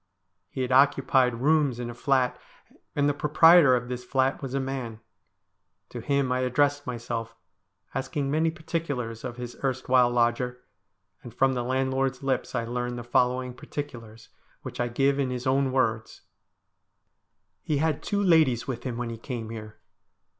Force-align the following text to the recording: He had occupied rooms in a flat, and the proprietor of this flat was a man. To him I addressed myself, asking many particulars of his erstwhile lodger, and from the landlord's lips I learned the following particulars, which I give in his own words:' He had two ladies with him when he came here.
He 0.49 0.63
had 0.63 0.71
occupied 0.71 1.41
rooms 1.41 1.79
in 1.79 1.87
a 1.87 1.93
flat, 1.93 2.41
and 2.95 3.07
the 3.07 3.13
proprietor 3.13 3.75
of 3.75 3.87
this 3.87 4.03
flat 4.03 4.41
was 4.41 4.55
a 4.55 4.59
man. 4.59 4.99
To 5.89 6.01
him 6.01 6.31
I 6.31 6.39
addressed 6.39 6.87
myself, 6.87 7.35
asking 7.93 8.31
many 8.31 8.49
particulars 8.49 9.23
of 9.23 9.37
his 9.37 9.55
erstwhile 9.63 10.09
lodger, 10.09 10.63
and 11.21 11.31
from 11.31 11.53
the 11.53 11.61
landlord's 11.63 12.23
lips 12.23 12.55
I 12.55 12.65
learned 12.65 12.97
the 12.97 13.03
following 13.03 13.53
particulars, 13.53 14.29
which 14.63 14.79
I 14.79 14.87
give 14.87 15.19
in 15.19 15.29
his 15.29 15.45
own 15.45 15.71
words:' 15.71 16.21
He 17.61 17.77
had 17.77 18.01
two 18.01 18.23
ladies 18.23 18.65
with 18.65 18.81
him 18.85 18.97
when 18.97 19.11
he 19.11 19.19
came 19.19 19.51
here. 19.51 19.77